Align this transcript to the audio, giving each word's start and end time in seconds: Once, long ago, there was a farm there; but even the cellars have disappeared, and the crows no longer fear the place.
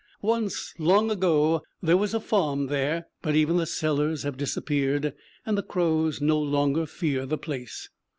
Once, 0.23 0.73
long 0.79 1.11
ago, 1.11 1.61
there 1.79 1.95
was 1.95 2.15
a 2.15 2.19
farm 2.19 2.65
there; 2.65 3.05
but 3.21 3.35
even 3.35 3.57
the 3.57 3.67
cellars 3.67 4.23
have 4.23 4.35
disappeared, 4.35 5.13
and 5.45 5.55
the 5.55 5.61
crows 5.61 6.19
no 6.19 6.39
longer 6.39 6.87
fear 6.87 7.23
the 7.27 7.37
place. 7.37 7.87